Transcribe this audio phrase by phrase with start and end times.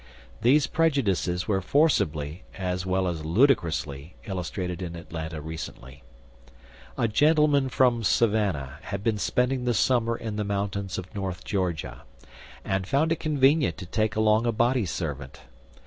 [0.41, 6.01] These prejudices were forcibly, as well as ludicrously, illustrated in Atlanta recently.
[6.97, 12.01] A gentleman from Savannah had been spending the summer in the mountains of north Georgia,
[12.65, 15.41] and found it convenient to take along a body servant.